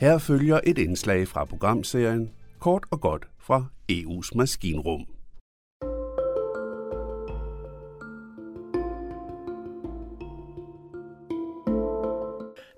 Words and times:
Her 0.00 0.18
følger 0.18 0.60
et 0.64 0.78
indslag 0.78 1.28
fra 1.28 1.44
programserien 1.44 2.32
Kort 2.58 2.84
og 2.90 3.00
godt 3.00 3.26
fra 3.38 3.66
EU's 3.92 4.36
maskinrum. 4.36 5.06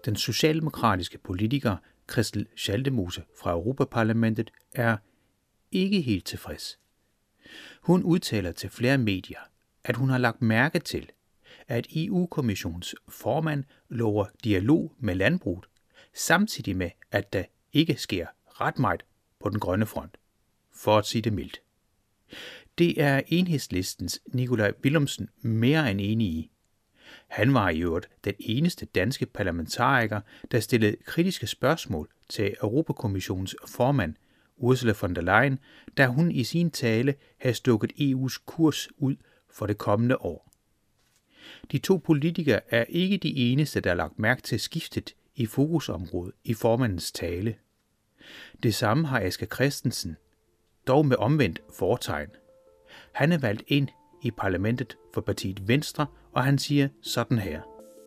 Den 0.04 0.16
socialdemokratiske 0.16 1.18
politiker 1.18 1.76
Christel 2.10 2.46
Schaldemose 2.56 3.22
fra 3.40 3.50
Europaparlamentet 3.50 4.50
er 4.74 4.96
ikke 5.72 6.00
helt 6.00 6.26
tilfreds. 6.26 6.78
Hun 7.82 8.02
udtaler 8.02 8.52
til 8.52 8.70
flere 8.70 8.98
medier, 8.98 9.40
at 9.84 9.96
hun 9.96 10.08
har 10.08 10.18
lagt 10.18 10.42
mærke 10.42 10.78
til, 10.78 11.10
at 11.68 11.86
EU-kommissionens 11.96 12.94
formand 13.08 13.64
lover 13.88 14.26
dialog 14.44 14.92
med 14.98 15.14
landbruget, 15.14 15.64
samtidig 16.14 16.76
med, 16.76 16.90
at 17.10 17.32
der 17.32 17.44
ikke 17.72 17.96
sker 17.96 18.26
ret 18.46 18.78
meget 18.78 19.04
på 19.40 19.48
den 19.48 19.60
grønne 19.60 19.86
front, 19.86 20.16
for 20.72 20.98
at 20.98 21.06
sige 21.06 21.22
det 21.22 21.32
mildt. 21.32 21.62
Det 22.78 23.00
er 23.02 23.20
enhedslistens 23.26 24.20
Nikolaj 24.26 24.72
Willumsen 24.84 25.28
mere 25.40 25.90
end 25.90 26.00
enig 26.00 26.28
i. 26.28 26.50
Han 27.28 27.54
var 27.54 27.70
i 27.70 27.80
øvrigt 27.80 28.08
den 28.24 28.34
eneste 28.38 28.86
danske 28.86 29.26
parlamentariker, 29.26 30.20
der 30.50 30.60
stillede 30.60 30.96
kritiske 31.04 31.46
spørgsmål 31.46 32.08
til 32.28 32.54
Europakommissionens 32.62 33.56
formand, 33.66 34.14
Ursula 34.56 34.94
von 35.00 35.14
der 35.14 35.22
Leyen, 35.22 35.58
da 35.96 36.06
hun 36.06 36.30
i 36.30 36.44
sin 36.44 36.70
tale 36.70 37.14
havde 37.38 37.54
stukket 37.54 37.92
EU's 37.92 38.42
kurs 38.46 38.88
ud 38.96 39.16
for 39.50 39.66
det 39.66 39.78
kommende 39.78 40.16
år. 40.16 40.52
De 41.72 41.78
to 41.78 41.96
politikere 41.96 42.60
er 42.74 42.84
ikke 42.88 43.16
de 43.16 43.36
eneste, 43.36 43.80
der 43.80 43.90
har 43.90 43.96
lagt 43.96 44.18
mærke 44.18 44.42
til 44.42 44.60
skiftet 44.60 45.14
i 45.36 45.46
fokusområdet 45.46 46.34
i 46.44 46.54
formandens 46.54 47.12
tale. 47.12 47.54
Det 48.62 48.74
samme 48.74 49.06
har 49.06 49.20
Asger 49.20 49.46
Christensen, 49.46 50.16
dog 50.86 51.06
med 51.06 51.16
omvendt 51.16 51.60
fortegn. 51.78 52.28
Han 53.12 53.32
er 53.32 53.38
valgt 53.38 53.64
ind 53.68 53.88
i 54.24 54.30
parlamentet 54.30 54.96
for 55.14 55.20
partiet 55.20 55.68
Venstre, 55.68 56.06
og 56.32 56.42
han 56.44 56.58
siger 56.58 56.88
sådan 57.02 57.38
her. 57.38 57.60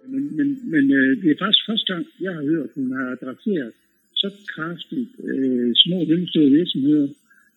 Men, 0.08 0.38
men, 0.38 0.48
men 0.72 0.84
øh, 0.98 1.22
det 1.22 1.32
er 1.32 1.38
faktisk 1.44 1.66
første 1.70 1.94
gang, 1.94 2.06
jeg 2.22 2.34
har 2.34 2.44
hørt, 2.52 2.70
at 2.70 2.76
hun 2.76 2.92
har 2.98 3.08
adresseret 3.16 3.72
så 4.16 4.30
kraftigt 4.56 5.12
øh, 5.24 5.72
små 5.76 5.96
og 6.04 6.08
mellemstore 6.08 6.50
virksomheder 6.60 7.08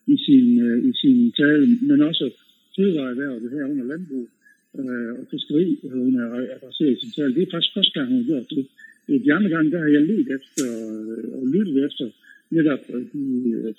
i 0.06 0.16
sin, 0.26 0.46
øh, 0.66 0.78
i 0.90 0.92
sin 1.00 1.32
tale, 1.32 1.66
men 1.88 2.02
også 2.10 2.30
fødevareerhvervet 2.76 3.50
her 3.54 3.64
under 3.72 3.84
landbrug 3.84 4.28
øh, 4.78 5.12
og 5.18 5.24
fiskeri, 5.30 5.78
øh, 5.84 5.92
hun 6.06 6.14
har 6.20 6.28
adresseret 6.56 6.92
i 6.96 7.00
sin 7.00 7.12
tale. 7.16 7.34
Det 7.34 7.42
er 7.42 7.50
faktisk 7.54 7.74
første 7.76 7.94
gang, 7.96 8.08
hun 8.08 8.18
har 8.20 8.28
gjort 8.32 8.50
det. 8.50 8.66
De 9.08 9.34
andre 9.34 9.50
gange, 9.54 9.70
der 9.70 9.78
har 9.78 9.90
jeg 9.96 10.02
let 10.02 10.28
efter 10.36 10.66
og 11.38 11.46
lyttet 11.54 11.84
efter 11.86 12.06
netop 12.50 12.82
øh, 12.94 13.04
de 13.12 13.24
øh, 13.56 13.74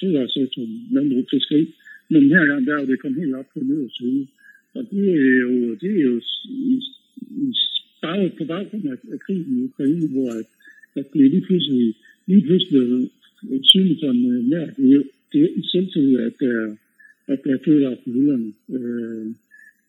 fødevaresektoren, 0.00 0.72
landbrug, 0.90 1.24
fiskeri. 1.30 1.74
Men 2.10 2.22
den 2.22 2.30
her 2.30 2.46
gang, 2.46 2.66
der 2.66 2.74
er 2.76 2.84
det 2.84 3.00
kommet 3.00 3.20
helt 3.20 3.34
op 3.34 3.48
på 3.54 3.60
nederste 3.60 4.04
hylde. 4.04 4.26
Og 4.74 4.82
det 4.90 5.04
er 5.08 5.38
jo, 5.46 5.74
det 5.82 5.90
er 5.98 6.02
jo 6.10 6.20
i, 6.44 6.82
i, 7.44 7.46
bag, 8.02 8.32
på 8.38 8.44
baggrund 8.44 8.84
af, 8.92 8.98
af 9.12 9.18
krigen 9.20 9.58
i 9.58 9.64
Ukraine, 9.64 10.08
hvor 10.08 10.30
at, 10.40 10.48
at 10.98 11.06
det 11.12 11.30
lige 11.30 11.46
pludselig, 11.48 11.94
lige 12.26 12.42
pludselig 12.46 13.10
synligt 13.62 14.00
for 14.02 14.10
en 14.10 14.24
øh, 14.32 14.44
nær. 14.50 14.66
Det 14.76 14.90
er 14.90 14.94
jo 14.94 15.04
det 15.32 15.42
er 15.42 15.48
i 15.56 15.62
selvtid, 15.72 16.18
at 16.18 16.32
der, 16.40 16.76
at 17.26 17.38
der 17.44 17.52
er 17.54 17.64
fødevare 17.64 17.96
på 18.04 18.10
hylderne. 18.10 18.52
Øh, 18.76 19.26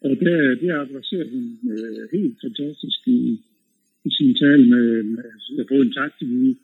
og 0.02 0.10
der, 0.10 0.56
det 0.62 0.70
adresserer 0.72 1.30
hun 1.34 1.46
øh, 1.72 2.04
helt 2.12 2.36
fantastisk 2.42 3.08
i, 3.08 3.40
i 4.10 4.12
sin 4.18 4.34
tale 4.44 4.64
med, 4.74 4.86
med 5.56 5.66
både 5.72 5.84
en 5.86 5.94
tak 6.00 6.12
til 6.18 6.28
mine, 6.34 6.56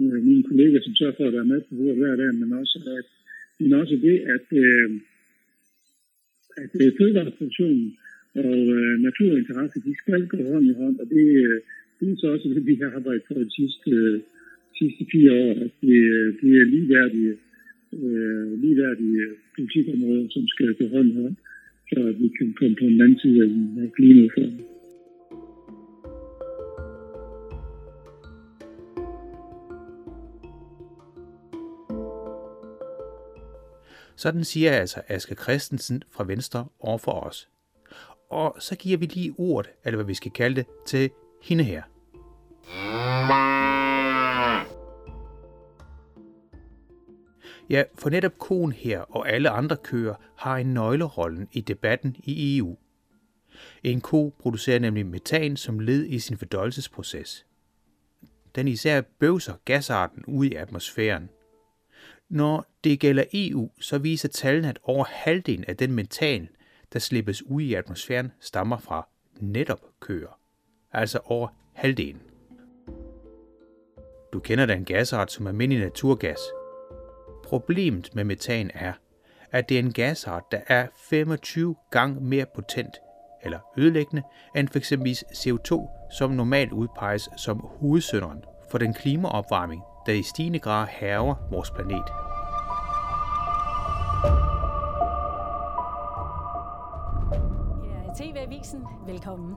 øh, 0.00 0.18
mine 0.28 0.44
kolleger, 0.48 0.80
som 0.82 0.94
sørger 0.94 1.16
for 1.18 1.26
at 1.26 1.36
være 1.38 1.50
med 1.52 1.60
på 1.60 1.72
bordet 1.78 2.00
hver 2.00 2.16
dag, 2.22 2.30
men 2.40 2.52
også, 2.60 2.78
at, 2.98 3.08
men 3.60 3.72
også 3.80 3.94
det, 4.06 4.16
at, 4.34 4.46
øh, 4.64 4.88
at 6.62 6.72
øh, 6.82 6.92
fødevareproduktionen 6.98 7.86
og 8.34 8.58
øh, 8.76 8.94
naturinteresse, 9.06 9.86
de 9.86 9.94
skal 10.02 10.26
gå 10.32 10.38
hånd 10.50 10.66
i 10.70 10.74
hånd, 10.80 10.96
og 11.02 11.06
det, 11.14 11.26
øh, 11.46 11.58
det 11.98 12.06
er 12.12 12.16
så 12.20 12.26
også 12.34 12.48
det, 12.48 12.66
vi 12.66 12.74
har 12.82 12.90
arbejdet 12.98 13.24
for 13.28 13.34
de 13.34 13.54
sidste, 13.58 13.90
øh, 13.90 14.20
sidste 14.78 15.02
fire 15.12 15.32
år, 15.44 15.52
at 15.64 15.72
det, 15.82 15.98
øh, 16.16 16.26
det 16.40 16.50
er 16.60 16.64
ligeværdige, 16.74 17.34
øh, 18.02 18.52
ligeværdige 18.62 19.20
politikområder, 19.56 20.26
som 20.34 20.44
skal 20.54 20.74
gå 20.80 20.86
hånd 20.94 21.08
i 21.12 21.14
hånd, 21.22 21.36
så 21.90 21.98
at 22.10 22.16
vi 22.22 22.28
kan 22.38 22.48
komme 22.58 22.76
på 22.80 22.84
en 22.84 23.00
anden 23.04 23.18
side 23.22 23.38
af 23.82 23.92
klimaudfordringen. 23.96 24.73
Sådan 34.16 34.44
siger 34.44 34.72
altså 34.72 35.02
Aske 35.08 35.34
Christensen 35.34 36.02
fra 36.10 36.24
Venstre 36.24 36.66
over 36.80 36.98
for 36.98 37.12
os. 37.12 37.48
Og 38.30 38.56
så 38.58 38.76
giver 38.76 38.98
vi 38.98 39.06
lige 39.06 39.34
ordet, 39.38 39.70
eller 39.84 39.96
hvad 39.96 40.06
vi 40.06 40.14
skal 40.14 40.30
kalde 40.30 40.56
det, 40.56 40.66
til 40.86 41.10
hende 41.42 41.64
her. 41.64 41.82
Ja, 47.70 47.82
for 47.94 48.10
netop 48.10 48.38
konen 48.38 48.72
her 48.72 49.00
og 49.00 49.28
alle 49.28 49.50
andre 49.50 49.76
køer 49.76 50.14
har 50.36 50.56
en 50.56 50.74
nøglerollen 50.74 51.48
i 51.52 51.60
debatten 51.60 52.16
i 52.18 52.58
EU. 52.58 52.76
En 53.82 54.00
ko 54.00 54.34
producerer 54.38 54.78
nemlig 54.78 55.06
metan 55.06 55.56
som 55.56 55.78
led 55.78 56.06
i 56.06 56.18
sin 56.18 56.36
fordøjelsesproces. 56.36 57.46
Den 58.54 58.68
især 58.68 59.00
bøvser 59.00 59.54
gasarten 59.64 60.24
ud 60.24 60.46
i 60.46 60.54
atmosfæren. 60.54 61.28
Når 62.34 62.66
det 62.84 63.00
gælder 63.00 63.24
EU, 63.32 63.70
så 63.80 63.98
viser 63.98 64.28
tallene, 64.28 64.68
at 64.68 64.78
over 64.82 65.04
halvdelen 65.04 65.64
af 65.68 65.76
den 65.76 65.92
metan, 65.92 66.48
der 66.92 66.98
slippes 66.98 67.42
ud 67.42 67.62
i 67.62 67.74
atmosfæren, 67.74 68.32
stammer 68.40 68.78
fra 68.78 69.08
netop 69.40 69.80
køer. 70.00 70.38
Altså 70.92 71.18
over 71.24 71.48
halvdelen. 71.72 72.22
Du 74.32 74.40
kender 74.40 74.66
den 74.66 74.84
gasart 74.84 75.32
som 75.32 75.46
almindelig 75.46 75.84
naturgas. 75.84 76.38
Problemet 77.44 78.10
med 78.14 78.24
metan 78.24 78.70
er, 78.74 78.92
at 79.50 79.68
det 79.68 79.74
er 79.74 79.82
en 79.82 79.92
gasart, 79.92 80.42
der 80.52 80.60
er 80.66 80.86
25 81.10 81.76
gange 81.90 82.20
mere 82.20 82.46
potent 82.54 82.94
eller 83.42 83.58
ødelæggende 83.78 84.22
end 84.56 84.68
f.eks. 84.68 84.92
CO2, 84.92 85.88
som 86.18 86.30
normalt 86.30 86.72
udpeges 86.72 87.28
som 87.36 87.58
hovedsynderen 87.58 88.44
for 88.70 88.78
den 88.78 88.94
klimaopvarmning, 88.94 89.82
der 90.06 90.12
i 90.12 90.22
stigende 90.22 90.58
grad 90.58 90.86
hæver 90.86 91.34
vores 91.50 91.70
planet. 91.70 92.23
Er 98.64 98.78
TV-avisen. 98.78 98.82
Velkommen. 99.06 99.54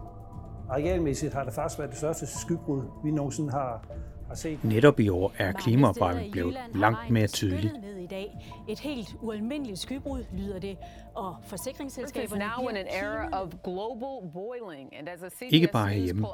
Arealmæssigt 0.69 1.33
har 1.33 1.43
det 1.43 1.53
faktisk 1.53 1.79
været 1.79 1.91
det 1.91 1.97
største 1.97 2.25
skybrud, 2.25 2.83
vi 3.03 3.11
nogensinde 3.11 3.51
har, 3.51 3.87
har 4.27 4.35
set. 4.35 4.63
Netop 4.63 4.99
i 4.99 5.09
år 5.09 5.33
er 5.37 5.51
klimaopvarmningen 5.51 6.31
blevet 6.31 6.57
langt 6.75 7.09
mere 7.09 7.27
tydelig. 7.27 7.71
Ned 7.81 7.97
i 7.97 8.07
dag. 8.07 8.33
Et 8.69 8.79
helt 8.79 9.15
ualmindeligt 9.21 9.79
skybrud 9.79 10.23
lyder 10.33 10.59
det, 10.59 10.77
og 11.15 11.35
forsikringsselskaberne 11.45 12.45
now 12.57 12.67
in 12.67 12.77
an 12.77 12.85
era 12.87 13.41
of 13.41 13.49
global 13.63 14.31
boiling, 14.33 14.89
and 14.99 15.09
as 15.09 15.23
a 15.23 15.29
CBS 15.29 15.53
Ikke 15.53 15.67
bare 15.73 15.87
herhjemme, 15.89 16.27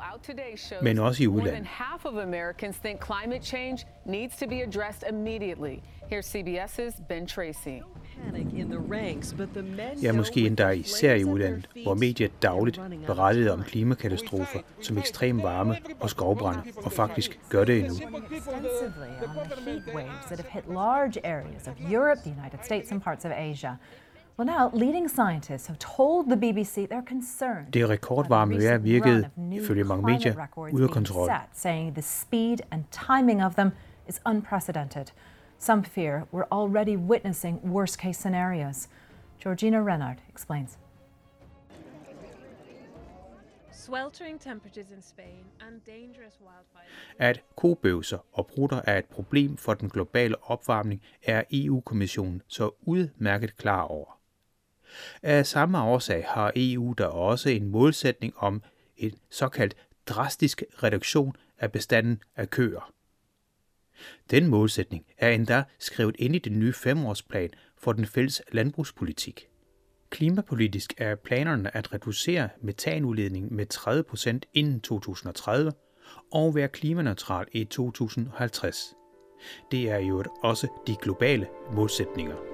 men 0.82 1.00
også 1.00 1.24
i 1.24 1.28
udlandet. 1.28 1.66
half 1.66 2.06
of 2.06 2.14
Americans 2.24 2.78
think 2.78 3.00
climate 3.06 3.46
change 3.46 3.88
needs 4.06 4.38
to 4.38 4.48
be 4.48 4.64
addressed 4.64 5.10
immediately. 5.10 5.76
Here's 6.12 6.28
CBS's 6.36 7.02
Ben 7.10 7.28
Tracy. 7.28 7.80
Ja, 10.02 10.12
måske 10.14 10.46
endda 10.48 10.70
især 10.70 11.14
i 11.14 11.24
udlandet, 11.24 11.70
hvor 11.84 11.94
they're 11.94 12.30
dagligt 12.42 12.82
berettede 13.08 13.54
om 13.54 13.64
klimakatastrofer 13.64 14.60
som 14.82 14.98
ekstrem 14.98 15.44
varme 15.44 15.76
og 16.00 16.10
skovbrænde, 16.10 16.62
og 16.86 16.92
faktisk 16.92 17.40
gør 17.50 17.64
det 17.64 17.80
endnu. 17.80 17.96
Well, 24.40 24.48
now, 24.48 24.70
leading 24.74 25.10
scientists 25.10 25.68
have 25.68 25.78
told 25.78 26.26
the 26.28 26.38
BBC 26.38 26.88
they're 26.92 27.06
concerned. 27.10 27.72
Det 27.74 27.90
rekordvarme 27.90 28.56
vejr 28.64 28.78
virkede, 28.78 29.30
ifølge 29.52 29.84
mange 29.84 30.06
medier, 30.06 30.48
ude 30.72 30.84
af 30.84 30.90
kontrol. 30.90 31.30
Saying 31.54 31.94
the 31.94 32.02
speed 32.02 32.58
and 32.72 32.84
timing 33.08 33.46
of 33.46 33.54
them 33.56 33.70
is 34.10 34.22
unprecedented. 34.26 35.06
Some 35.70 35.84
fear 35.84 36.26
we're 36.34 36.50
already 36.52 36.98
witnessing 36.98 37.60
worst 37.64 37.98
case 37.98 38.20
scenarios. 38.20 38.88
Georgina 39.44 39.82
Renard 39.82 40.18
explains. 40.30 40.78
Sweltering 43.72 44.40
temperatures 44.40 44.92
in 44.92 45.02
Spain 45.02 45.46
and 45.68 45.82
dangerous 45.86 46.34
wildfires. 46.42 46.90
At 47.20 47.42
kobøvser 47.56 48.18
og 48.34 48.48
brutter 48.48 48.82
er 48.88 48.98
et 48.98 49.06
problem 49.06 49.58
for 49.58 49.74
den 49.74 49.90
globale 49.90 50.36
opvarmning, 50.44 51.02
er 51.24 51.44
EU-kommissionen 51.52 52.42
så 52.48 52.72
udmærket 52.82 53.58
klar 53.58 53.82
over. 53.82 54.20
Af 55.22 55.46
samme 55.46 55.82
årsag 55.82 56.26
har 56.28 56.52
EU 56.56 56.94
der 56.98 57.06
også 57.08 57.50
en 57.50 57.68
målsætning 57.68 58.34
om 58.38 58.62
en 58.98 59.14
såkaldt 59.30 59.76
drastisk 60.06 60.64
reduktion 60.84 61.36
af 61.60 61.72
bestanden 61.72 62.22
af 62.36 62.50
køer. 62.50 62.94
Den 64.32 64.48
målsætning 64.48 65.06
er 65.18 65.30
endda 65.30 65.64
skrevet 65.80 66.16
ind 66.20 66.36
i 66.36 66.40
den 66.40 66.60
nye 66.60 66.74
femårsplan 66.74 67.50
for 67.78 67.94
den 67.94 68.06
fælles 68.06 68.42
landbrugspolitik. 68.52 69.48
Klimapolitisk 70.10 70.94
er 70.98 71.16
planerne 71.16 71.78
at 71.78 71.94
reducere 71.94 72.50
metanudledning 72.62 73.54
med 73.54 73.66
30% 74.44 74.50
inden 74.54 74.82
2030 74.82 75.72
og 76.32 76.56
være 76.56 76.68
klimaneutral 76.68 77.46
i 77.52 77.64
2050. 77.64 78.94
Det 79.72 79.90
er 79.90 79.98
jo 79.98 80.24
også 80.44 80.68
de 80.88 80.96
globale 81.02 81.48
målsætninger. 81.72 82.53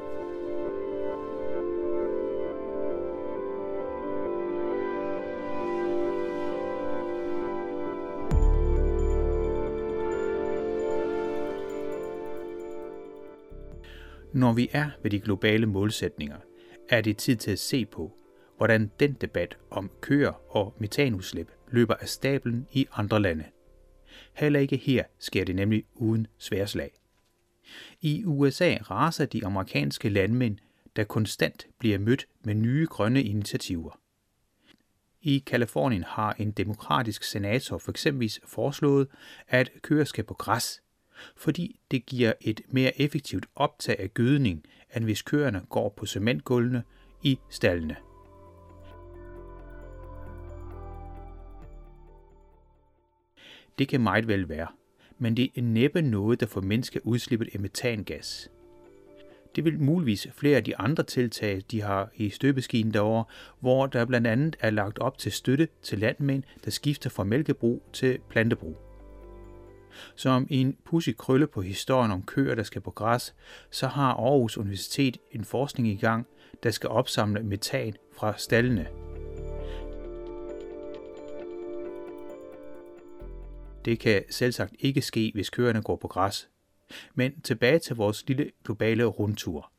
Når 14.39 14.53
vi 14.53 14.69
er 14.71 14.89
ved 15.03 15.11
de 15.11 15.19
globale 15.19 15.65
målsætninger, 15.65 16.37
er 16.89 17.01
det 17.01 17.17
tid 17.17 17.35
til 17.35 17.51
at 17.51 17.59
se 17.59 17.85
på, 17.85 18.17
hvordan 18.57 18.91
den 18.99 19.13
debat 19.13 19.57
om 19.71 19.91
køer 20.01 20.55
og 20.55 20.75
metanudslip 20.77 21.51
løber 21.71 21.93
af 21.93 22.09
stablen 22.09 22.67
i 22.71 22.87
andre 22.91 23.21
lande. 23.21 23.45
Heller 24.33 24.59
ikke 24.59 24.77
her 24.77 25.03
sker 25.17 25.45
det 25.45 25.55
nemlig 25.55 25.83
uden 25.95 26.27
sværslag. 26.37 26.91
I 28.01 28.25
USA 28.25 28.77
raser 28.91 29.25
de 29.25 29.45
amerikanske 29.45 30.09
landmænd, 30.09 30.57
der 30.95 31.03
konstant 31.03 31.67
bliver 31.79 31.97
mødt 31.97 32.27
med 32.43 32.55
nye 32.55 32.87
grønne 32.89 33.23
initiativer. 33.23 33.99
I 35.21 35.43
Kalifornien 35.47 36.03
har 36.03 36.35
en 36.39 36.51
demokratisk 36.51 37.23
senator 37.23 37.77
for 37.77 37.91
eksempel 37.91 38.31
foreslået, 38.45 39.07
at 39.47 39.71
køer 39.81 40.03
skal 40.03 40.23
på 40.23 40.33
græs, 40.33 40.81
fordi 41.35 41.79
det 41.91 42.05
giver 42.05 42.33
et 42.41 42.61
mere 42.67 43.01
effektivt 43.01 43.45
optag 43.55 43.99
af 43.99 44.13
gødning, 44.13 44.63
end 44.95 45.03
hvis 45.03 45.21
køerne 45.21 45.61
går 45.69 45.89
på 45.97 46.05
cementgulvene 46.05 46.83
i 47.23 47.39
stallene. 47.49 47.95
Det 53.79 53.87
kan 53.87 54.01
meget 54.01 54.27
vel 54.27 54.49
være, 54.49 54.67
men 55.19 55.37
det 55.37 55.49
er 55.55 55.61
næppe 55.61 56.01
noget, 56.01 56.39
der 56.39 56.45
formindsker 56.45 56.99
udslippet 57.03 57.49
af 57.53 57.59
metangas. 57.59 58.51
Det 59.55 59.65
vil 59.65 59.79
muligvis 59.79 60.27
flere 60.33 60.57
af 60.57 60.63
de 60.63 60.77
andre 60.77 61.03
tiltag, 61.03 61.61
de 61.71 61.81
har 61.81 62.09
i 62.15 62.29
støbeskinen 62.29 62.93
derovre, 62.93 63.23
hvor 63.59 63.85
der 63.85 64.05
blandt 64.05 64.27
andet 64.27 64.55
er 64.59 64.69
lagt 64.69 64.99
op 64.99 65.17
til 65.17 65.31
støtte 65.31 65.67
til 65.81 65.99
landmænd, 65.99 66.43
der 66.65 66.71
skifter 66.71 67.09
fra 67.09 67.23
mælkebrug 67.23 67.83
til 67.93 68.19
plantebrug. 68.29 68.88
Som 70.15 70.47
en 70.49 70.77
pussy 70.85 71.09
krølle 71.17 71.47
på 71.47 71.61
historien 71.61 72.11
om 72.11 72.23
køer, 72.23 72.55
der 72.55 72.63
skal 72.63 72.81
på 72.81 72.91
græs, 72.91 73.35
så 73.71 73.87
har 73.87 74.13
Aarhus 74.13 74.57
Universitet 74.57 75.17
en 75.31 75.45
forskning 75.45 75.87
i 75.87 75.95
gang, 75.95 76.27
der 76.63 76.71
skal 76.71 76.89
opsamle 76.89 77.43
metan 77.43 77.95
fra 78.17 78.37
stallene. 78.37 78.87
Det 83.85 83.99
kan 83.99 84.23
selvsagt 84.29 84.75
ikke 84.79 85.01
ske, 85.01 85.31
hvis 85.33 85.49
køerne 85.49 85.81
går 85.81 85.95
på 85.95 86.07
græs. 86.07 86.49
Men 87.15 87.41
tilbage 87.41 87.79
til 87.79 87.95
vores 87.95 88.27
lille 88.27 88.51
globale 88.63 89.03
rundtur. 89.05 89.71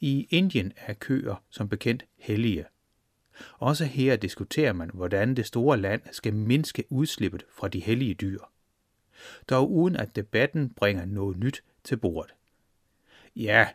I 0.00 0.26
Indien 0.30 0.72
er 0.76 0.94
køer 0.94 1.42
som 1.50 1.68
bekendt 1.68 2.04
hellige. 2.18 2.64
Også 3.58 3.84
her 3.84 4.16
diskuterer 4.16 4.72
man, 4.72 4.90
hvordan 4.94 5.34
det 5.34 5.46
store 5.46 5.76
land 5.76 6.02
skal 6.12 6.34
mindske 6.34 6.84
udslippet 6.90 7.44
fra 7.50 7.68
de 7.68 7.80
hellige 7.80 8.14
dyr. 8.14 8.38
Dog 9.50 9.70
uden 9.70 9.96
at 9.96 10.16
debatten 10.16 10.70
bringer 10.70 11.04
noget 11.04 11.38
nyt 11.38 11.62
til 11.84 11.96
bordet. 11.96 12.34
Ja, 13.36 13.68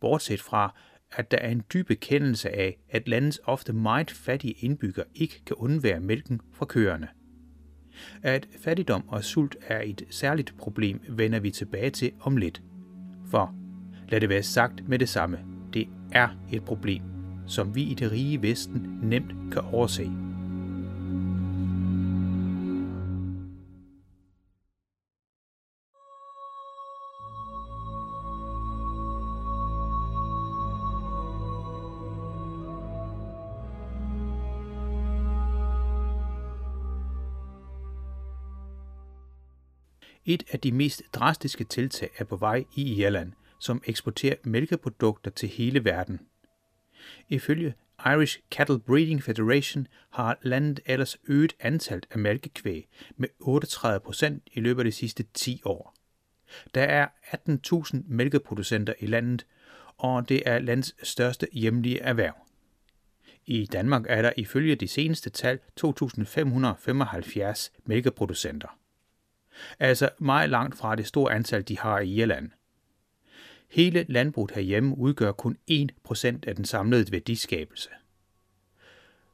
bortset 0.00 0.40
fra, 0.40 0.74
at 1.12 1.30
der 1.30 1.38
er 1.38 1.48
en 1.48 1.62
dyb 1.72 1.90
erkendelse 1.90 2.50
af, 2.50 2.78
at 2.90 3.08
landets 3.08 3.40
ofte 3.44 3.72
meget 3.72 4.10
fattige 4.10 4.54
indbyggere 4.58 5.06
ikke 5.14 5.44
kan 5.44 5.56
undvære 5.56 6.00
mælken 6.00 6.40
fra 6.52 6.66
køerne. 6.66 7.08
At 8.22 8.48
fattigdom 8.58 9.08
og 9.08 9.24
sult 9.24 9.56
er 9.62 9.80
et 9.80 10.02
særligt 10.10 10.54
problem, 10.58 11.00
vender 11.08 11.40
vi 11.40 11.50
tilbage 11.50 11.90
til 11.90 12.12
om 12.20 12.36
lidt. 12.36 12.62
For, 13.30 13.54
lad 14.08 14.20
det 14.20 14.28
være 14.28 14.42
sagt 14.42 14.88
med 14.88 14.98
det 14.98 15.08
samme, 15.08 15.38
det 15.72 15.88
er 16.12 16.28
et 16.52 16.64
problem, 16.64 17.02
som 17.46 17.74
vi 17.74 17.82
i 17.82 17.94
det 17.94 18.12
rige 18.12 18.42
Vesten 18.42 18.98
nemt 19.02 19.52
kan 19.52 19.62
overse. 19.62 20.27
Et 40.26 40.42
af 40.50 40.60
de 40.60 40.72
mest 40.72 41.02
drastiske 41.12 41.64
tiltag 41.64 42.10
er 42.18 42.24
på 42.24 42.36
vej 42.36 42.64
i 42.74 42.94
Irland, 42.94 43.32
som 43.58 43.82
eksporterer 43.86 44.36
mælkeprodukter 44.44 45.30
til 45.30 45.48
hele 45.48 45.84
verden. 45.84 46.20
Ifølge 47.28 47.74
Irish 48.06 48.40
Cattle 48.50 48.78
Breeding 48.78 49.22
Federation 49.22 49.86
har 50.10 50.38
landet 50.42 50.80
ellers 50.86 51.18
øget 51.28 51.56
antallet 51.60 52.06
af 52.10 52.18
mælkekvæg 52.18 52.88
med 53.16 53.28
38 53.40 54.00
procent 54.00 54.42
i 54.52 54.60
løbet 54.60 54.80
af 54.80 54.84
de 54.84 54.92
sidste 54.92 55.24
10 55.34 55.62
år. 55.64 55.94
Der 56.74 56.82
er 56.82 57.08
18.000 57.48 57.96
mælkeproducenter 58.06 58.94
i 59.00 59.06
landet, 59.06 59.46
og 59.96 60.28
det 60.28 60.42
er 60.46 60.58
landets 60.58 61.08
største 61.08 61.48
hjemlige 61.52 62.00
erhverv. 62.00 62.34
I 63.46 63.66
Danmark 63.66 64.04
er 64.08 64.22
der 64.22 64.32
ifølge 64.36 64.76
de 64.76 64.88
seneste 64.88 65.30
tal 65.30 65.58
2.575 65.80 67.70
mælkeproducenter 67.84 68.77
altså 69.78 70.08
meget 70.18 70.50
langt 70.50 70.76
fra 70.76 70.96
det 70.96 71.06
store 71.06 71.32
antal, 71.32 71.62
de 71.62 71.78
har 71.78 71.98
i 71.98 72.14
Irland. 72.14 72.50
Hele 73.70 74.06
landbruget 74.08 74.50
herhjemme 74.50 74.98
udgør 74.98 75.32
kun 75.32 75.56
1% 75.70 76.26
af 76.46 76.56
den 76.56 76.64
samlede 76.64 77.12
værdiskabelse. 77.12 77.88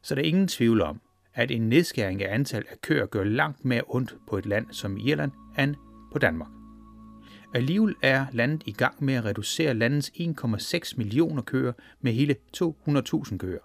Så 0.03 0.15
der 0.15 0.23
er 0.23 0.27
ingen 0.27 0.49
tvivl 0.49 0.81
om, 0.81 1.01
at 1.35 1.51
en 1.51 1.69
nedskæring 1.69 2.23
af 2.23 2.35
antal 2.35 2.65
af 2.71 2.81
køer 2.81 3.07
gør 3.07 3.25
langt 3.25 3.65
mere 3.65 3.83
ondt 3.87 4.17
på 4.29 4.39
et 4.39 4.47
land 4.47 4.67
som 4.71 4.97
Irland 4.97 5.33
end 5.59 5.75
på 6.13 6.19
Danmark. 6.19 6.51
Alligevel 7.55 7.95
er 8.03 8.27
landet 8.33 8.63
i 8.67 8.73
gang 8.73 9.05
med 9.05 9.15
at 9.15 9.25
reducere 9.25 9.75
landets 9.75 10.11
1,6 10.11 10.97
millioner 10.97 11.43
køer 11.43 11.73
med 12.01 12.13
hele 12.13 12.37
200.000 12.57 13.37
køer. 13.37 13.59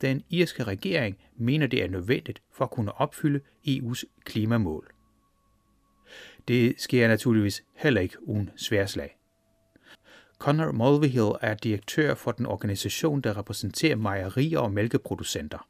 Den 0.00 0.22
irske 0.30 0.64
regering 0.64 1.16
mener, 1.36 1.66
det 1.66 1.84
er 1.84 1.88
nødvendigt 1.88 2.42
for 2.52 2.64
at 2.64 2.70
kunne 2.70 2.92
opfylde 2.92 3.40
EU's 3.68 4.02
klimamål. 4.24 4.93
Det 6.48 6.74
sker 6.78 7.08
naturligvis 7.08 7.64
heller 7.74 8.00
ikke 8.00 8.28
uden 8.28 8.50
sværslag. 8.56 9.16
Conor 10.38 10.72
Mulvihill 10.72 11.32
er 11.40 11.54
direktør 11.54 12.14
for 12.14 12.32
den 12.32 12.46
organisation, 12.46 13.20
der 13.20 13.38
repræsenterer 13.38 13.96
mejerier 13.96 14.58
og 14.58 14.72
mælkeproducenter. 14.72 15.68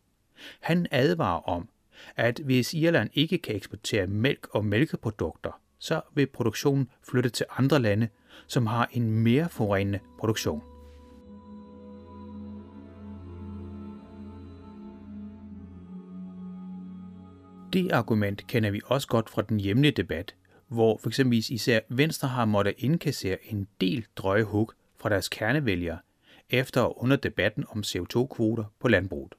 Han 0.60 0.86
advarer 0.90 1.40
om, 1.48 1.68
at 2.16 2.38
hvis 2.38 2.74
Irland 2.74 3.10
ikke 3.14 3.38
kan 3.38 3.56
eksportere 3.56 4.06
mælk 4.06 4.48
og 4.50 4.64
mælkeprodukter, 4.64 5.60
så 5.78 6.00
vil 6.14 6.26
produktionen 6.26 6.90
flytte 7.02 7.30
til 7.30 7.46
andre 7.58 7.78
lande, 7.78 8.08
som 8.46 8.66
har 8.66 8.88
en 8.92 9.10
mere 9.10 9.48
forurenende 9.48 9.98
produktion. 10.18 10.62
Det 17.72 17.92
argument 17.92 18.46
kender 18.46 18.70
vi 18.70 18.80
også 18.84 19.08
godt 19.08 19.30
fra 19.30 19.42
den 19.42 19.60
hjemlige 19.60 19.92
debat, 19.92 20.34
hvor 20.74 20.98
for 21.02 21.08
eksempel 21.08 21.38
især 21.38 21.80
Venstre 21.88 22.28
har 22.28 22.44
måttet 22.44 22.74
indkassere 22.78 23.38
en 23.44 23.68
del 23.80 24.06
drøje 24.16 24.42
hug 24.42 24.72
fra 24.96 25.08
deres 25.08 25.28
kernevælgere 25.28 25.98
efter 26.50 26.80
og 26.80 27.02
under 27.02 27.16
debatten 27.16 27.64
om 27.68 27.82
CO2-kvoter 27.86 28.64
på 28.80 28.88
landbruget. 28.88 29.34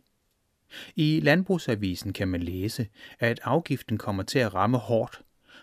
I 0.96 1.20
Landbrugsavisen 1.24 2.14
kan 2.14 2.28
man 2.28 2.44
læse, 2.44 2.88
at 3.20 3.40
afgiften 3.44 3.98
kommer 3.98 4.24
til 4.24 4.40
at 4.40 4.54
ramme 4.54 4.78
hårdt, 4.78 5.22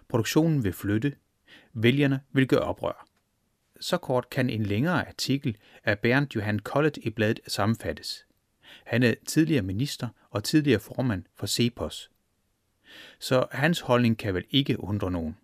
produktionen 0.09 0.65
vil 0.65 0.73
flytte, 0.73 1.15
vælgerne 1.73 2.21
vil 2.33 2.49
gøre 2.49 2.61
oprør. 2.61 3.07
Så 3.81 3.97
kort 3.97 4.31
kan 4.31 4.51
en 4.51 4.63
længere 4.63 5.09
artikel 5.09 5.57
af 5.85 5.99
Bernd 5.99 6.35
Johan 6.35 6.59
Kollet 6.59 6.97
i 6.97 7.11
bladet 7.11 7.41
sammenfattes. 7.47 8.27
Han 8.85 9.03
er 9.03 9.15
tidligere 9.27 9.63
minister 9.63 10.09
og 10.31 10.45
tidligere 10.45 10.81
formand 10.81 11.25
for 11.35 11.47
CEPOS. 11.47 12.11
Så 13.19 13.47
hans 13.51 13.81
holdning 13.81 14.19
kan 14.19 14.35
vel 14.35 14.45
ikke 14.51 14.81
undre 14.81 15.11
nogen. 15.11 15.37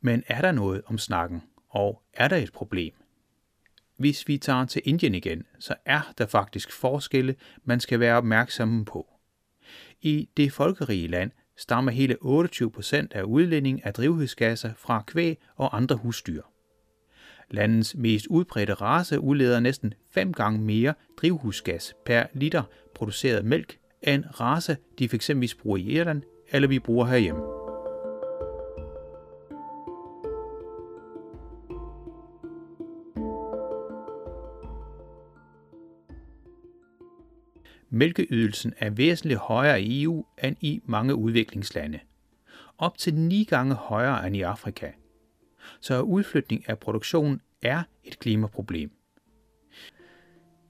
Men 0.00 0.22
er 0.26 0.40
der 0.40 0.52
noget 0.52 0.82
om 0.86 0.98
snakken, 0.98 1.42
og 1.68 2.02
er 2.12 2.28
der 2.28 2.36
et 2.36 2.52
problem? 2.52 2.92
Hvis 3.96 4.28
vi 4.28 4.38
tager 4.38 4.64
til 4.64 4.82
Indien 4.84 5.14
igen, 5.14 5.42
så 5.58 5.74
er 5.84 6.12
der 6.18 6.26
faktisk 6.26 6.72
forskelle, 6.72 7.34
man 7.64 7.80
skal 7.80 8.00
være 8.00 8.16
opmærksom 8.16 8.84
på. 8.84 9.06
I 10.00 10.28
det 10.36 10.52
folkerige 10.52 11.08
land 11.08 11.30
stammer 11.56 11.92
hele 11.92 12.16
28 12.20 12.70
procent 12.70 13.12
af 13.12 13.22
udledningen 13.22 13.82
af 13.84 13.94
drivhusgasser 13.94 14.74
fra 14.76 15.02
kvæg 15.06 15.38
og 15.56 15.76
andre 15.76 15.96
husdyr. 15.96 16.42
Landets 17.50 17.94
mest 17.94 18.26
udbredte 18.26 18.74
race 18.74 19.20
udleder 19.20 19.60
næsten 19.60 19.94
fem 20.10 20.32
gange 20.32 20.60
mere 20.60 20.94
drivhusgas 21.16 21.94
per 22.06 22.24
liter 22.32 22.62
produceret 22.94 23.44
mælk 23.44 23.78
end 24.02 24.24
race, 24.40 24.76
de 24.98 25.08
f.eks. 25.08 25.30
bruger 25.62 25.76
i 25.76 25.82
Irland 25.82 26.22
eller 26.50 26.68
vi 26.68 26.78
bruger 26.78 27.06
herhjemme. 27.06 27.65
Mælkeydelsen 37.96 38.74
er 38.78 38.90
væsentligt 38.90 39.40
højere 39.40 39.82
i 39.82 40.02
EU 40.02 40.26
end 40.44 40.56
i 40.60 40.80
mange 40.84 41.14
udviklingslande. 41.14 42.00
Op 42.78 42.98
til 42.98 43.14
ni 43.14 43.44
gange 43.44 43.74
højere 43.74 44.26
end 44.26 44.36
i 44.36 44.42
Afrika. 44.42 44.90
Så 45.80 46.00
udflytning 46.00 46.68
af 46.68 46.78
produktion 46.78 47.40
er 47.62 47.82
et 48.04 48.18
klimaproblem. 48.18 48.90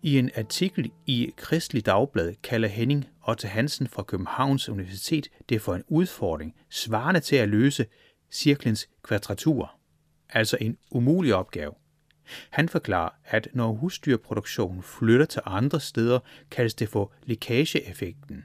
I 0.03 0.19
en 0.19 0.31
artikel 0.37 0.91
i 1.07 1.31
Kristelig 1.37 1.87
Dagblad 1.87 2.35
kalder 2.43 2.69
Henning 2.69 3.07
Otte 3.29 3.49
Hansen 3.49 3.89
fra 3.89 4.03
Københavns 4.03 4.69
Universitet 4.69 5.29
det 5.49 5.61
for 5.61 5.75
en 5.75 5.85
udfordring, 5.89 6.55
svarende 6.71 7.21
til 7.21 7.37
at 7.37 7.49
løse 7.49 7.87
cirklens 8.31 8.89
kvadratur, 9.03 9.79
altså 10.29 10.59
en 10.61 10.77
umulig 10.91 11.35
opgave. 11.35 11.73
Han 12.51 12.69
forklarer, 12.69 13.11
at 13.25 13.49
når 13.53 13.73
husdyrproduktionen 13.73 14.83
flytter 14.83 15.27
til 15.27 15.43
andre 15.45 15.81
steder, 15.81 16.19
kaldes 16.51 16.75
det 16.75 16.89
for 16.89 17.13
lækageeffekten. 17.25 18.45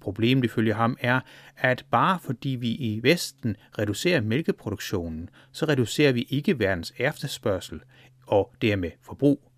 Problemet 0.00 0.44
ifølge 0.44 0.74
ham 0.74 0.96
er, 1.00 1.20
at 1.56 1.84
bare 1.90 2.18
fordi 2.20 2.48
vi 2.48 2.70
i 2.70 3.00
Vesten 3.02 3.56
reducerer 3.78 4.20
mælkeproduktionen, 4.20 5.30
så 5.52 5.66
reducerer 5.66 6.12
vi 6.12 6.26
ikke 6.30 6.58
verdens 6.58 6.92
efterspørgsel 6.98 7.80
og 8.26 8.54
dermed 8.62 8.90
forbrug. 9.02 9.52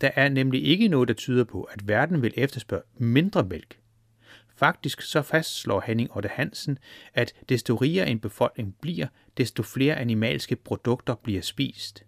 Der 0.00 0.10
er 0.16 0.28
nemlig 0.28 0.64
ikke 0.64 0.88
noget, 0.88 1.08
der 1.08 1.14
tyder 1.14 1.44
på, 1.44 1.62
at 1.62 1.88
verden 1.88 2.22
vil 2.22 2.34
efterspørge 2.36 2.82
mindre 2.98 3.44
mælk. 3.44 3.78
Faktisk 4.56 5.00
så 5.00 5.22
fastslår 5.22 5.80
Henning 5.80 6.16
Otte 6.16 6.28
Hansen, 6.28 6.78
at 7.14 7.34
desto 7.48 7.74
rigere 7.74 8.10
en 8.10 8.20
befolkning 8.20 8.76
bliver, 8.80 9.06
desto 9.36 9.62
flere 9.62 9.94
animalske 9.96 10.56
produkter 10.56 11.14
bliver 11.14 11.42
spist. 11.42 12.05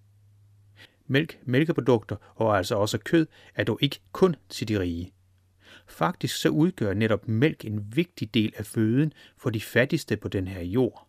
Mælk, 1.09 1.39
mælkeprodukter 1.45 2.17
og 2.35 2.57
altså 2.57 2.75
også 2.75 2.99
kød 2.99 3.27
er 3.55 3.65
dog 3.65 3.79
ikke 3.81 4.01
kun 4.13 4.37
til 4.49 4.69
de 4.69 4.81
rige. 4.81 5.13
Faktisk 5.87 6.37
så 6.37 6.49
udgør 6.49 6.95
netop 6.95 7.29
mælk 7.29 7.65
en 7.65 7.97
vigtig 7.97 8.35
del 8.35 8.53
af 8.57 8.67
føden 8.67 9.13
for 9.37 9.51
de 9.51 9.61
fattigste 9.61 10.17
på 10.17 10.29
den 10.29 10.49
her 10.49 10.63
jord. 10.63 11.09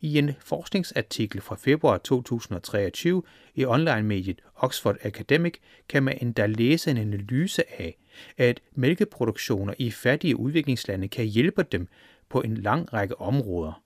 I 0.00 0.18
en 0.18 0.30
forskningsartikel 0.40 1.40
fra 1.40 1.56
februar 1.56 1.98
2023 1.98 3.22
i 3.54 3.64
online-mediet 3.64 4.40
Oxford 4.54 4.96
Academic 5.00 5.54
kan 5.88 6.02
man 6.02 6.18
endda 6.20 6.46
læse 6.46 6.90
en 6.90 6.96
analyse 6.96 7.80
af, 7.80 7.98
at 8.36 8.60
mælkeproduktioner 8.72 9.74
i 9.78 9.90
fattige 9.90 10.36
udviklingslande 10.36 11.08
kan 11.08 11.24
hjælpe 11.26 11.62
dem 11.62 11.88
på 12.28 12.40
en 12.40 12.56
lang 12.56 12.92
række 12.92 13.20
områder. 13.20 13.82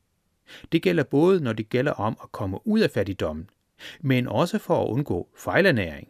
Det 0.73 0.83
gælder 0.83 1.03
både, 1.03 1.41
når 1.41 1.53
det 1.53 1.69
gælder 1.69 1.93
om 1.93 2.17
at 2.23 2.33
komme 2.33 2.67
ud 2.67 2.81
af 2.81 2.91
fattigdommen, 2.91 3.51
men 4.01 4.29
også 4.29 4.59
for 4.59 4.83
at 4.83 4.89
undgå 4.89 5.29
fejlernæring. 5.37 6.09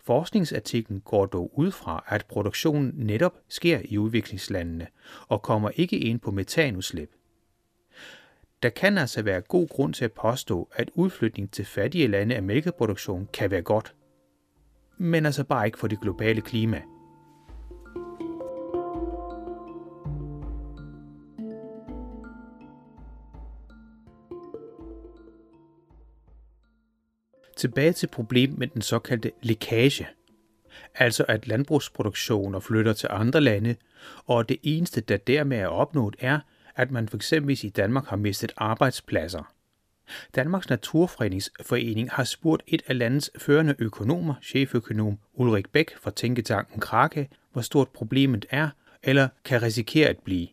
Forskningsartiklen 0.00 1.00
går 1.00 1.26
dog 1.26 1.58
ud 1.58 1.70
fra, 1.70 2.04
at 2.08 2.26
produktionen 2.26 2.92
netop 2.96 3.34
sker 3.48 3.80
i 3.84 3.98
udviklingslandene 3.98 4.86
og 5.28 5.42
kommer 5.42 5.70
ikke 5.70 5.98
ind 5.98 6.20
på 6.20 6.30
metanudslip. 6.30 7.10
Der 8.62 8.68
kan 8.68 8.98
altså 8.98 9.22
være 9.22 9.40
god 9.40 9.68
grund 9.68 9.94
til 9.94 10.04
at 10.04 10.12
påstå, 10.12 10.68
at 10.74 10.90
udflytning 10.94 11.50
til 11.50 11.64
fattige 11.64 12.06
lande 12.06 12.34
af 12.34 12.42
mælkeproduktion 12.42 13.28
kan 13.32 13.50
være 13.50 13.62
godt. 13.62 13.94
Men 14.98 15.26
altså 15.26 15.44
bare 15.44 15.66
ikke 15.66 15.78
for 15.78 15.88
det 15.88 16.00
globale 16.00 16.40
klima. 16.40 16.82
Tilbage 27.62 27.92
til 27.92 28.06
problemet 28.06 28.58
med 28.58 28.66
den 28.66 28.82
såkaldte 28.82 29.32
lækage. 29.42 30.08
Altså 30.94 31.24
at 31.28 31.46
landbrugsproduktioner 31.48 32.60
flytter 32.60 32.92
til 32.92 33.08
andre 33.12 33.40
lande, 33.40 33.76
og 34.26 34.48
det 34.48 34.56
eneste, 34.62 35.00
der 35.00 35.16
dermed 35.16 35.58
er 35.58 35.66
opnået, 35.66 36.16
er, 36.18 36.40
at 36.76 36.90
man 36.90 37.08
f.eks. 37.08 37.32
i 37.32 37.72
Danmark 37.76 38.06
har 38.06 38.16
mistet 38.16 38.52
arbejdspladser. 38.56 39.52
Danmarks 40.34 40.68
Naturfredningsforening 40.68 42.10
har 42.10 42.24
spurgt 42.24 42.62
et 42.66 42.82
af 42.86 42.98
landets 42.98 43.30
førende 43.38 43.74
økonomer, 43.78 44.34
cheføkonom 44.42 45.18
Ulrik 45.34 45.68
Bæk 45.68 45.96
fra 45.96 46.10
Tænketanken 46.10 46.80
Krake, 46.80 47.28
hvor 47.52 47.62
stort 47.62 47.88
problemet 47.88 48.46
er, 48.50 48.68
eller 49.02 49.28
kan 49.44 49.62
risikere 49.62 50.08
at 50.08 50.18
blive. 50.18 50.48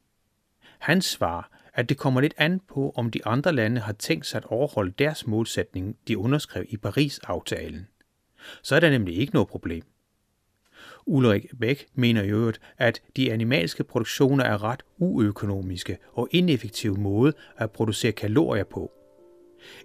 Han 0.80 1.02
svarer, 1.02 1.44
at 1.80 1.90
det 1.90 1.98
kommer 1.98 2.22
lidt 2.22 2.34
an 2.38 2.62
på, 2.68 2.94
om 2.96 3.12
de 3.12 3.26
andre 3.26 3.54
lande 3.54 3.82
har 3.82 3.94
tænkt 3.94 4.26
sig 4.26 4.38
at 4.38 4.46
overholde 4.46 4.94
deres 5.00 5.28
målsætning, 5.28 5.96
de 6.08 6.18
underskrev 6.18 6.66
i 6.70 6.78
Paris-aftalen. 6.78 7.88
Så 8.64 8.76
er 8.76 8.80
der 8.80 8.90
nemlig 8.90 9.18
ikke 9.18 9.34
noget 9.34 9.50
problem. 9.50 9.84
Ulrik 11.06 11.46
Bæk 11.60 11.86
mener 11.94 12.24
i 12.24 12.30
øvrigt, 12.30 12.62
at 12.78 13.02
de 13.16 13.34
animalske 13.34 13.84
produktioner 13.84 14.44
er 14.44 14.64
ret 14.64 14.84
uøkonomiske 14.98 15.98
og 16.14 16.28
ineffektive 16.32 16.96
måde 16.96 17.34
at 17.58 17.72
producere 17.72 18.12
kalorier 18.12 18.64
på. 18.64 18.92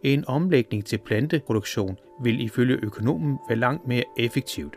En 0.03 0.25
omlægning 0.27 0.87
til 0.87 0.99
planteproduktion 0.99 1.99
vil 2.23 2.41
ifølge 2.41 2.79
økonomen 2.83 3.39
være 3.49 3.59
langt 3.59 3.87
mere 3.87 4.05
effektivt. 4.19 4.77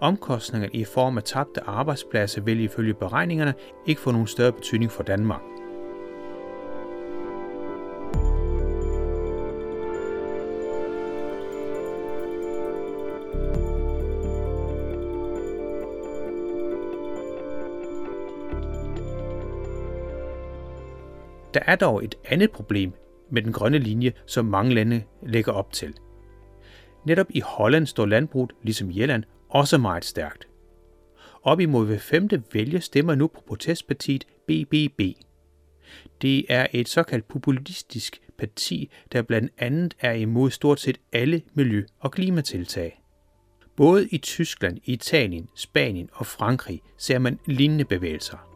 Omkostningerne 0.00 0.74
i 0.74 0.84
form 0.84 1.16
af 1.16 1.22
tabte 1.22 1.60
arbejdspladser 1.60 2.40
vil 2.42 2.60
ifølge 2.60 2.94
beregningerne 2.94 3.54
ikke 3.86 4.00
få 4.00 4.12
nogen 4.12 4.26
større 4.26 4.52
betydning 4.52 4.92
for 4.92 5.02
Danmark. 5.02 5.55
Der 21.56 21.62
er 21.66 21.76
dog 21.76 22.04
et 22.04 22.14
andet 22.24 22.50
problem 22.50 22.92
med 23.30 23.42
den 23.42 23.52
grønne 23.52 23.78
linje, 23.78 24.12
som 24.26 24.44
mange 24.44 24.74
lande 24.74 25.02
lægger 25.22 25.52
op 25.52 25.72
til. 25.72 25.94
Netop 27.06 27.26
i 27.30 27.40
Holland 27.40 27.86
står 27.86 28.06
landbruget, 28.06 28.52
ligesom 28.62 28.90
i 28.90 28.94
Irland, 28.94 29.24
også 29.48 29.78
meget 29.78 30.04
stærkt. 30.04 30.48
Op 31.42 31.60
imod 31.60 31.86
hver 31.86 31.98
femte 31.98 32.42
vælger 32.52 32.80
stemmer 32.80 33.14
nu 33.14 33.26
på 33.26 33.40
protestpartiet 33.46 34.24
BBB. 34.46 35.00
Det 36.22 36.44
er 36.48 36.66
et 36.72 36.88
såkaldt 36.88 37.28
populistisk 37.28 38.20
parti, 38.38 38.90
der 39.12 39.22
blandt 39.22 39.52
andet 39.58 39.94
er 40.00 40.12
imod 40.12 40.50
stort 40.50 40.80
set 40.80 40.98
alle 41.12 41.42
miljø- 41.54 41.86
og 41.98 42.12
klimatiltag. 42.12 43.02
Både 43.76 44.08
i 44.08 44.18
Tyskland, 44.18 44.78
Italien, 44.84 45.48
Spanien 45.54 46.08
og 46.12 46.26
Frankrig 46.26 46.82
ser 46.98 47.18
man 47.18 47.38
lignende 47.46 47.84
bevægelser. 47.84 48.55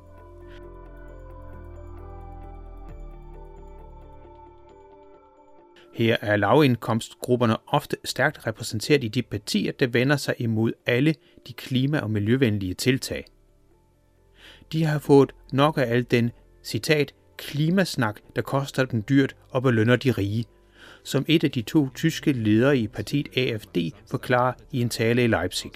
Her 6.01 6.17
er 6.21 6.37
lavindkomstgrupperne 6.37 7.57
ofte 7.67 7.97
stærkt 8.05 8.47
repræsenteret 8.47 9.05
i 9.05 9.09
de 9.09 9.23
partier, 9.23 9.73
der 9.73 9.87
vender 9.87 10.17
sig 10.17 10.35
imod 10.39 10.73
alle 10.87 11.15
de 11.47 11.53
klima- 11.53 11.99
og 11.99 12.11
miljøvenlige 12.11 12.75
tiltag. 12.75 13.25
De 14.73 14.85
har 14.85 14.99
fået 14.99 15.33
nok 15.53 15.79
af 15.79 15.83
al 15.83 16.03
den, 16.03 16.31
citat, 16.65 17.15
klimasnak, 17.37 18.21
der 18.37 18.43
koster 18.43 18.85
dem 18.85 19.03
dyrt 19.03 19.37
og 19.51 19.63
belønner 19.63 19.97
de 19.97 20.11
rige, 20.11 20.45
som 21.05 21.25
et 21.29 21.45
af 21.45 21.51
de 21.51 21.63
to 21.63 21.89
tyske 21.95 22.33
ledere 22.33 22.79
i 22.79 22.89
partiet 22.89 23.29
AFD 23.37 23.77
forklarer 24.11 24.53
i 24.73 24.81
en 24.81 24.89
tale 24.89 25.25
i 25.25 25.27
Leipzig. 25.27 25.71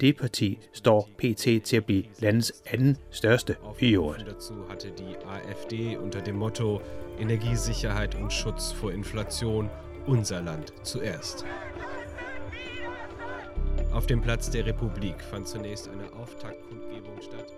Det 0.00 0.16
parti 0.16 0.58
står 0.72 1.08
pt. 1.18 1.64
til 1.64 1.76
at 1.76 1.84
blive 1.84 2.04
landets 2.18 2.52
anden 2.66 2.96
største 3.10 3.56
i 3.80 3.94
øvrigt. 3.94 4.24
AfD 5.48 5.96
unter 5.96 6.24
dem 6.24 6.34
Motto 6.34 6.80
Energiesicherheit 7.20 8.14
und 8.14 8.32
Schutz 8.32 8.72
vor 8.72 8.92
Inflation 8.92 9.70
unser 10.06 10.40
Land 10.40 10.72
zuerst. 10.82 11.44
Auf 13.92 14.06
dem 14.06 14.20
Platz 14.20 14.50
der 14.50 14.66
Republik 14.66 15.20
fand 15.20 15.46
zunächst 15.48 15.88
eine 15.88 16.12
Auftaktkundgebung 16.12 17.20
statt. 17.20 17.52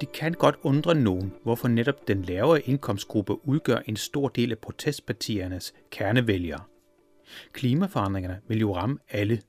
Det 0.00 0.12
kan 0.12 0.32
godt 0.32 0.56
undre 0.62 0.94
nogen, 0.94 1.32
hvorfor 1.42 1.68
netop 1.68 2.08
den 2.08 2.22
lavere 2.22 2.60
indkomstgruppe 2.60 3.46
udgør 3.48 3.78
en 3.86 3.96
stor 3.96 4.28
del 4.28 4.52
af 4.52 4.58
protestpartiernes 4.58 5.74
kernevælgere. 5.90 6.64
Klimaforandringerne 7.52 8.40
vil 8.48 8.60
jo 8.60 8.76
ramme 8.76 8.98
alle. 9.08 9.42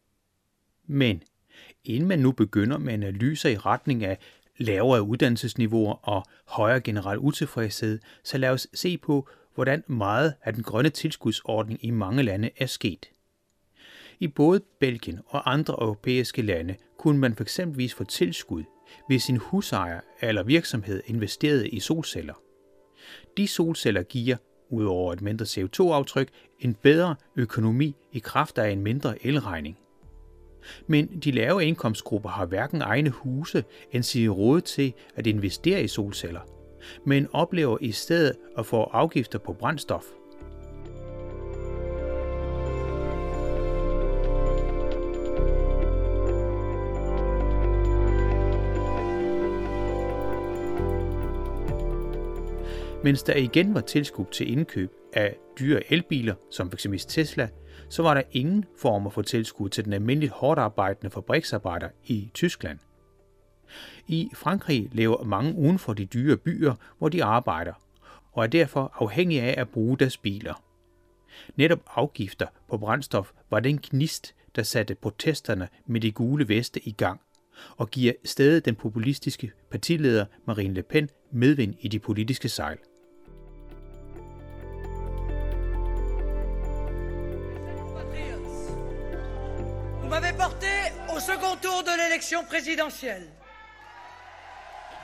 Men 0.88 1.24
inden 1.84 2.08
man 2.08 2.20
nu 2.20 2.32
begynder 2.32 2.78
med 2.78 2.94
analyser 2.94 3.50
i 3.50 3.58
retning 3.58 4.04
af 4.04 4.18
lavere 4.60 5.02
uddannelsesniveauer 5.02 5.94
og 5.94 6.24
højere 6.46 6.82
generel 6.82 7.18
utilfredshed, 7.18 8.00
så 8.24 8.38
lad 8.38 8.50
os 8.50 8.68
se 8.74 8.98
på, 8.98 9.28
hvordan 9.56 9.84
meget 9.88 10.34
af 10.44 10.54
den 10.54 10.64
grønne 10.64 10.90
tilskudsordning 10.90 11.86
i 11.86 11.90
mange 11.90 12.24
lande 12.24 12.50
er 12.58 12.66
sket. 12.66 13.10
I 14.20 14.28
både 14.28 14.62
Belgien 14.80 15.20
og 15.28 15.52
andre 15.52 15.74
europæiske 15.74 16.42
lande 16.42 16.76
kunne 16.98 17.20
man 17.20 17.36
fx 17.36 17.60
få 17.96 18.04
tilskud, 18.04 18.64
hvis 19.08 19.30
en 19.30 19.38
husejer 19.38 20.00
eller 20.22 20.44
virksomhed 20.44 21.02
investerede 21.06 21.70
i 21.70 21.80
solceller. 21.80 22.34
De 23.38 23.48
solceller 23.48 24.04
giver, 24.04 24.38
udover 24.70 25.14
et 25.14 25.22
mindre 25.22 25.46
CO2-aftryk, 25.46 26.30
en 26.60 26.74
bedre 26.74 27.16
økonomi 27.36 27.96
i 28.12 28.20
kraft 28.20 28.58
af 28.58 28.70
en 28.70 28.82
mindre 28.82 29.26
elregning. 29.26 29.78
Men 30.88 31.08
de 31.24 31.32
lave 31.32 31.66
indkomstgrupper 31.66 32.30
har 32.30 32.46
hverken 32.46 32.82
egne 32.82 33.10
huse 33.10 33.64
end 33.92 34.04
sige 34.04 34.30
råd 34.30 34.62
til 34.62 34.94
at 35.16 35.28
investere 35.28 35.84
i 35.84 35.88
solceller, 35.88 36.42
men 37.06 37.28
oplever 37.34 37.78
i 37.82 37.92
stedet 37.92 38.36
at 38.58 38.66
få 38.66 38.84
afgifter 38.84 39.40
på 39.40 39.54
brændstof– 39.54 40.04
Mens 53.04 53.24
der 53.24 53.36
igen 53.36 53.74
var 53.74 53.82
tilskud 53.82 54.26
til 54.32 54.52
indkøb 54.52 54.99
af 55.14 55.36
dyre 55.60 55.94
elbiler, 55.94 56.36
som 56.52 56.72
f.eks. 56.72 57.06
Tesla, 57.06 57.50
så 57.90 58.04
var 58.04 58.14
der 58.14 58.22
ingen 58.32 58.66
former 58.78 59.10
for 59.10 59.22
tilskud 59.22 59.70
til 59.70 59.86
den 59.86 59.94
almindeligt 59.94 60.34
hårdt 60.34 60.60
arbejdende 60.60 61.10
fabriksarbejder 61.10 61.90
i 62.04 62.32
Tyskland. 62.34 62.80
I 64.08 64.30
Frankrig 64.34 64.90
lever 64.92 65.24
mange 65.24 65.56
uden 65.56 65.80
for 65.80 65.94
de 65.94 66.06
dyre 66.06 66.38
byer, 66.38 66.74
hvor 66.98 67.10
de 67.10 67.24
arbejder, 67.24 67.74
og 68.32 68.44
er 68.44 68.48
derfor 68.48 68.92
afhængige 68.96 69.42
af 69.42 69.62
at 69.62 69.70
bruge 69.70 69.98
deres 69.98 70.18
biler. 70.18 70.64
Netop 71.56 71.80
afgifter 71.96 72.48
på 72.70 72.78
brændstof 72.78 73.32
var 73.50 73.60
den 73.60 73.78
knist, 73.78 74.36
der 74.56 74.64
satte 74.64 74.96
protesterne 74.96 75.68
med 75.86 76.02
de 76.02 76.12
gule 76.12 76.48
veste 76.48 76.88
i 76.88 76.92
gang, 76.92 77.22
og 77.78 77.90
giver 77.90 78.14
stadig 78.26 78.66
den 78.66 78.76
populistiske 78.76 79.52
partileder 79.72 80.26
Marine 80.46 80.74
Le 80.74 80.84
Pen 80.84 81.10
medvind 81.32 81.76
i 81.80 81.88
de 81.88 82.00
politiske 82.00 82.50
sejl. 82.50 82.78
L'élection 92.30 92.44
présidentielle. 92.48 93.28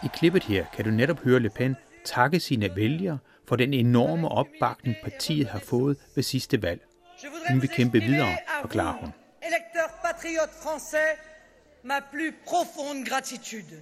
I 0.03 0.08
klippet 0.08 0.44
her 0.44 0.65
kan 0.74 0.86
du 0.86 0.91
netop 0.91 1.20
høre 1.24 1.39
Le 1.39 1.50
Pen 1.50 1.75
takke 2.05 2.39
sine 2.39 2.75
vælgere 2.75 3.17
for 3.48 3.55
den 3.55 3.74
enorme 3.74 4.27
opbakning 4.27 4.96
partiet 5.03 5.48
har 5.48 5.60
fået 5.60 5.98
ved 6.15 6.24
sidste 6.24 6.62
valg. 6.62 6.82
Hun 7.50 7.62
vil 7.62 7.70
kæmpe 7.70 8.00
videre, 8.00 8.38
forklarer 8.62 8.98
hun. 8.98 9.10
Électeur 9.41 9.89
patriote 10.03 10.53
français, 10.63 11.17
ma 11.84 12.00
plus 12.12 12.34
profonde 12.46 13.05
gratitude. 13.10 13.82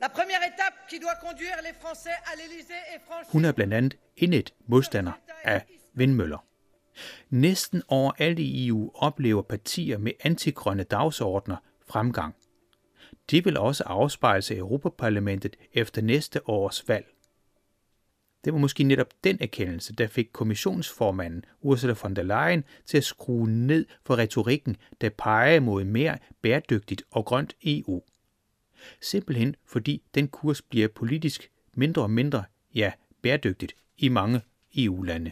La 0.00 0.08
première 0.08 0.42
étape 0.52 0.76
qui 0.90 0.98
doit 1.00 1.18
conduire 1.26 1.58
les 1.62 1.74
Français 1.82 2.16
à 2.30 2.36
l'Élysée 2.36 2.82
est 2.94 3.00
franchie. 3.08 3.30
Hun 3.32 3.44
er 3.44 3.52
blandt 3.52 3.74
andet 3.74 3.98
indet 4.16 4.54
modstander 4.66 5.12
af 5.44 5.64
vindmøller. 5.94 6.44
Næsten 7.30 7.82
overalt 7.88 8.38
i 8.38 8.68
EU 8.68 8.90
oplever 8.94 9.42
partier 9.42 9.98
med 9.98 10.12
antigrønne 10.24 10.82
dagsordner 10.82 11.56
fremgang. 11.90 12.34
Det 13.30 13.44
vil 13.44 13.56
også 13.56 13.84
afspejle 13.84 14.42
sig 14.42 14.56
i 14.56 14.58
Europaparlamentet 14.58 15.56
efter 15.72 16.02
næste 16.02 16.48
års 16.48 16.88
valg. 16.88 17.06
Det 18.44 18.52
var 18.52 18.58
måske 18.58 18.84
netop 18.84 19.08
den 19.24 19.38
erkendelse, 19.40 19.92
der 19.94 20.06
fik 20.06 20.28
kommissionsformanden 20.32 21.44
Ursula 21.60 21.94
von 22.02 22.16
der 22.16 22.22
Leyen 22.22 22.64
til 22.86 22.96
at 22.96 23.04
skrue 23.04 23.50
ned 23.50 23.86
for 24.04 24.18
retorikken, 24.18 24.76
der 25.00 25.10
peger 25.10 25.60
mod 25.60 25.84
mere 25.84 26.18
bæredygtigt 26.42 27.02
og 27.10 27.24
grønt 27.24 27.56
EU. 27.64 28.02
Simpelthen 29.00 29.56
fordi 29.66 30.02
den 30.14 30.28
kurs 30.28 30.62
bliver 30.62 30.88
politisk 30.88 31.50
mindre 31.74 32.02
og 32.02 32.10
mindre, 32.10 32.44
ja, 32.74 32.92
bæredygtigt 33.22 33.76
i 33.98 34.08
mange 34.08 34.40
EU-lande. 34.76 35.30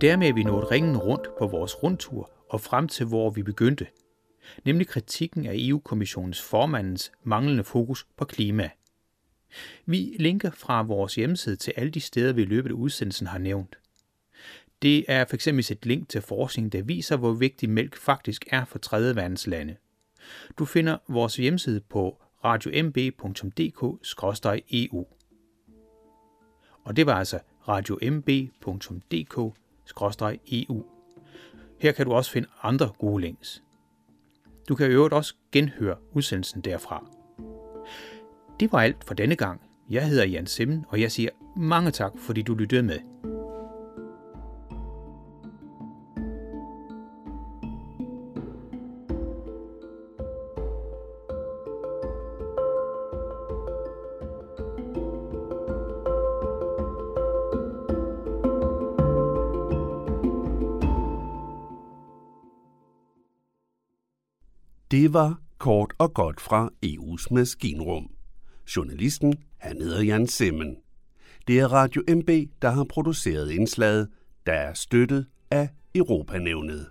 Dermed 0.00 0.28
er 0.28 0.32
vi 0.32 0.42
nået 0.42 0.70
ringen 0.70 0.96
rundt 0.96 1.28
på 1.38 1.46
vores 1.46 1.82
rundtur 1.82 2.30
og 2.48 2.60
frem 2.60 2.88
til, 2.88 3.06
hvor 3.06 3.30
vi 3.30 3.42
begyndte, 3.42 3.86
nemlig 4.64 4.86
kritikken 4.86 5.46
af 5.46 5.52
EU-kommissionens 5.54 6.42
formandens 6.42 7.12
manglende 7.22 7.64
fokus 7.64 8.06
på 8.16 8.24
klima. 8.24 8.70
Vi 9.86 10.16
linker 10.18 10.50
fra 10.50 10.82
vores 10.82 11.14
hjemmeside 11.14 11.56
til 11.56 11.72
alle 11.76 11.90
de 11.90 12.00
steder, 12.00 12.32
vi 12.32 12.42
i 12.42 12.44
løbet 12.44 12.70
af 12.70 12.74
udsendelsen 12.74 13.26
har 13.26 13.38
nævnt. 13.38 13.78
Det 14.82 15.04
er 15.08 15.24
f.eks. 15.24 15.46
et 15.46 15.86
link 15.86 16.08
til 16.08 16.22
forskning, 16.22 16.72
der 16.72 16.82
viser, 16.82 17.16
hvor 17.16 17.32
vigtig 17.32 17.70
mælk 17.70 17.96
faktisk 17.96 18.44
er 18.50 18.64
for 18.64 18.78
tredje 18.78 19.16
verdens 19.16 19.46
lande. 19.46 19.76
Du 20.58 20.64
finder 20.64 20.98
vores 21.08 21.36
hjemmeside 21.36 21.80
på 21.80 22.22
radiomb.dk-eu. 22.44 25.06
Og 26.84 26.96
det 26.96 27.06
var 27.06 27.14
altså 27.14 27.38
radiomb.dk 27.68 29.58
eu 30.52 30.84
Her 31.78 31.92
kan 31.92 32.06
du 32.06 32.12
også 32.12 32.30
finde 32.30 32.48
andre 32.62 32.90
gode 32.98 33.20
links. 33.20 33.62
Du 34.68 34.74
kan 34.74 34.86
i 34.86 34.90
øvrigt 34.90 35.14
også 35.14 35.34
genhøre 35.52 35.96
udsendelsen 36.12 36.60
derfra. 36.60 37.10
Det 38.60 38.72
var 38.72 38.80
alt 38.80 39.04
for 39.04 39.14
denne 39.14 39.36
gang. 39.36 39.60
Jeg 39.90 40.08
hedder 40.08 40.26
Jan 40.26 40.46
Simmen, 40.46 40.84
og 40.88 41.00
jeg 41.00 41.12
siger 41.12 41.30
mange 41.56 41.90
tak, 41.90 42.12
fordi 42.18 42.42
du 42.42 42.54
lyttede 42.54 42.82
med. 42.82 42.98
Det 64.90 65.12
var 65.12 65.40
kort 65.58 65.94
og 65.98 66.14
godt 66.14 66.40
fra 66.40 66.70
EU's 66.86 67.34
maskinrum. 67.34 68.10
Journalisten, 68.76 69.34
han 69.58 69.82
hedder 69.82 70.02
Jan 70.02 70.26
Simmen. 70.26 70.76
Det 71.48 71.60
er 71.60 71.72
Radio 71.72 72.02
MB, 72.08 72.30
der 72.62 72.70
har 72.70 72.84
produceret 72.84 73.50
indslaget, 73.50 74.08
der 74.46 74.52
er 74.52 74.74
støttet 74.74 75.26
af 75.50 75.68
Europanævnet. 75.94 76.86